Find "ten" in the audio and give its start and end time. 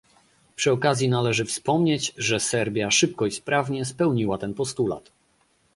4.37-4.53